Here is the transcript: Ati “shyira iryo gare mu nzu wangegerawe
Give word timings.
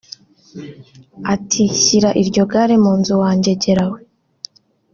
Ati 1.33 1.63
“shyira 1.81 2.09
iryo 2.21 2.43
gare 2.51 2.75
mu 2.83 2.93
nzu 2.99 3.13
wangegerawe 3.21 3.99